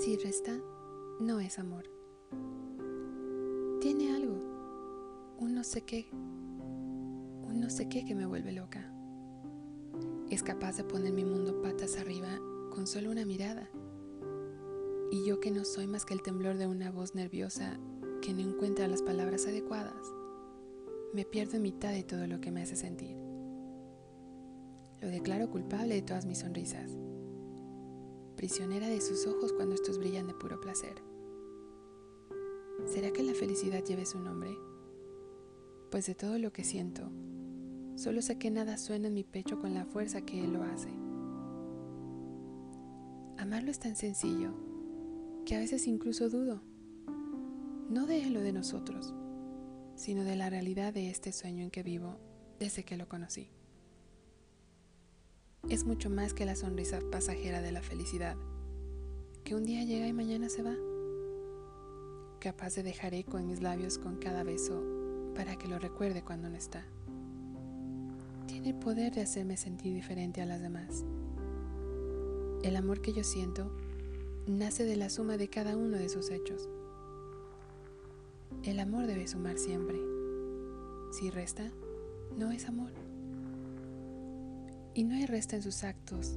resta, 0.00 0.58
no 1.20 1.40
es 1.40 1.58
amor. 1.58 1.84
Tiene 3.80 4.14
algo, 4.14 4.38
un 5.38 5.54
no 5.54 5.62
sé 5.62 5.82
qué, 5.82 6.08
un 6.12 7.60
no 7.60 7.68
sé 7.68 7.88
qué 7.88 8.04
que 8.04 8.14
me 8.14 8.24
vuelve 8.24 8.52
loca. 8.52 8.92
Es 10.30 10.42
capaz 10.42 10.78
de 10.78 10.84
poner 10.84 11.12
mi 11.12 11.24
mundo 11.24 11.60
patas 11.60 11.98
arriba 11.98 12.38
con 12.70 12.86
solo 12.86 13.10
una 13.10 13.26
mirada. 13.26 13.68
Y 15.10 15.26
yo 15.26 15.38
que 15.38 15.50
no 15.50 15.64
soy 15.64 15.86
más 15.86 16.06
que 16.06 16.14
el 16.14 16.22
temblor 16.22 16.56
de 16.56 16.66
una 16.66 16.90
voz 16.90 17.14
nerviosa 17.14 17.78
que 18.22 18.32
no 18.32 18.40
encuentra 18.40 18.88
las 18.88 19.02
palabras 19.02 19.46
adecuadas, 19.46 20.06
me 21.12 21.24
pierdo 21.26 21.56
en 21.56 21.62
mitad 21.62 21.92
de 21.92 22.04
todo 22.04 22.26
lo 22.26 22.40
que 22.40 22.50
me 22.50 22.62
hace 22.62 22.76
sentir. 22.76 23.16
Lo 25.00 25.08
declaro 25.08 25.50
culpable 25.50 25.94
de 25.94 26.02
todas 26.02 26.24
mis 26.24 26.38
sonrisas 26.38 26.90
prisionera 28.40 28.88
de 28.88 29.02
sus 29.02 29.26
ojos 29.26 29.52
cuando 29.52 29.74
estos 29.74 29.98
de 30.30 30.38
puro 30.38 30.60
placer. 30.60 31.02
¿Será 32.86 33.12
que 33.12 33.22
la 33.22 33.34
felicidad 33.34 33.84
lleve 33.84 34.06
su 34.06 34.18
nombre? 34.20 34.56
Pues 35.90 36.06
de 36.06 36.14
todo 36.14 36.38
lo 36.38 36.52
que 36.52 36.64
siento, 36.64 37.10
solo 37.96 38.22
sé 38.22 38.38
que 38.38 38.50
nada 38.50 38.78
suena 38.78 39.08
en 39.08 39.14
mi 39.14 39.24
pecho 39.24 39.58
con 39.58 39.74
la 39.74 39.84
fuerza 39.84 40.22
que 40.22 40.44
él 40.44 40.52
lo 40.52 40.62
hace. 40.62 40.88
Amarlo 43.38 43.70
es 43.70 43.80
tan 43.80 43.96
sencillo 43.96 44.52
que 45.44 45.56
a 45.56 45.58
veces 45.58 45.86
incluso 45.86 46.28
dudo, 46.28 46.62
no 47.88 48.06
de 48.06 48.22
él 48.22 48.36
o 48.36 48.40
de 48.40 48.52
nosotros, 48.52 49.14
sino 49.96 50.22
de 50.22 50.36
la 50.36 50.48
realidad 50.48 50.94
de 50.94 51.10
este 51.10 51.32
sueño 51.32 51.64
en 51.64 51.70
que 51.70 51.82
vivo 51.82 52.18
desde 52.58 52.84
que 52.84 52.96
lo 52.96 53.08
conocí 53.08 53.50
es 55.68 55.84
mucho 55.84 56.10
más 56.10 56.34
que 56.34 56.46
la 56.46 56.56
sonrisa 56.56 57.00
pasajera 57.12 57.60
de 57.60 57.72
la 57.72 57.82
felicidad, 57.82 58.36
que 59.44 59.54
un 59.54 59.64
día 59.64 59.84
llega 59.84 60.06
y 60.06 60.12
mañana 60.12 60.48
se 60.48 60.62
va. 60.62 60.74
Capaz 62.40 62.74
de 62.74 62.82
dejar 62.82 63.14
eco 63.14 63.38
en 63.38 63.46
mis 63.46 63.60
labios 63.62 63.98
con 63.98 64.16
cada 64.16 64.42
beso 64.42 64.82
para 65.34 65.56
que 65.56 65.68
lo 65.68 65.78
recuerde 65.78 66.22
cuando 66.22 66.48
no 66.48 66.56
está. 66.56 66.84
Tiene 68.46 68.70
el 68.70 68.76
poder 68.76 69.14
de 69.14 69.22
hacerme 69.22 69.56
sentir 69.56 69.94
diferente 69.94 70.42
a 70.42 70.46
las 70.46 70.60
demás. 70.60 71.04
El 72.62 72.76
amor 72.76 73.00
que 73.00 73.12
yo 73.12 73.24
siento 73.24 73.70
nace 74.46 74.84
de 74.84 74.96
la 74.96 75.10
suma 75.10 75.36
de 75.36 75.48
cada 75.48 75.76
uno 75.76 75.96
de 75.96 76.08
sus 76.08 76.30
hechos. 76.30 76.68
El 78.64 78.80
amor 78.80 79.06
debe 79.06 79.26
sumar 79.26 79.58
siempre. 79.58 79.98
Si 81.12 81.30
resta, 81.30 81.70
no 82.36 82.50
es 82.50 82.66
amor. 82.66 82.90
Y 84.94 85.04
no 85.04 85.14
hay 85.14 85.26
resta 85.26 85.56
en 85.56 85.62
sus 85.62 85.84
actos, 85.84 86.34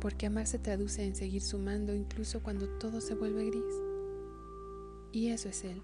porque 0.00 0.26
amar 0.26 0.46
se 0.46 0.58
traduce 0.58 1.04
en 1.04 1.14
seguir 1.14 1.42
sumando 1.42 1.94
incluso 1.94 2.42
cuando 2.42 2.68
todo 2.78 3.00
se 3.00 3.14
vuelve 3.14 3.46
gris. 3.46 3.74
Y 5.12 5.28
eso 5.28 5.48
es 5.48 5.64
Él, 5.64 5.82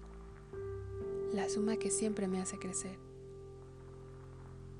la 1.33 1.47
suma 1.49 1.77
que 1.77 1.91
siempre 1.91 2.27
me 2.27 2.41
hace 2.41 2.57
crecer. 2.57 2.97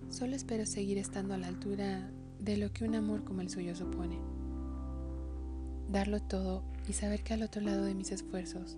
Solo 0.10 0.36
espero 0.36 0.66
seguir 0.66 0.98
estando 0.98 1.34
a 1.34 1.38
la 1.38 1.48
altura 1.48 2.10
de 2.40 2.58
lo 2.58 2.72
que 2.72 2.86
un 2.86 2.96
amor 2.96 3.24
como 3.24 3.42
el 3.42 3.50
suyo 3.50 3.76
supone. 3.76 4.18
Darlo 5.90 6.22
todo 6.22 6.64
y 6.88 6.94
saber 6.94 7.24
que 7.24 7.34
al 7.34 7.44
otro 7.44 7.62
lado 7.62 7.84
de 7.84 7.94
mis 7.94 8.12
esfuerzos 8.12 8.78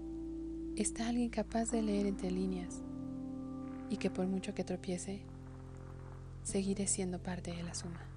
está 0.76 1.08
alguien 1.08 1.30
capaz 1.30 1.72
de 1.72 1.82
leer 1.82 2.06
entre 2.08 2.32
líneas 2.32 2.82
y 3.90 3.98
que 3.98 4.10
por 4.10 4.28
mucho 4.28 4.54
que 4.54 4.64
tropiece, 4.64 5.22
seguiré 6.44 6.88
siendo 6.88 7.20
parte 7.20 7.52
de 7.52 7.64
la 7.64 7.73
suma. 7.73 8.09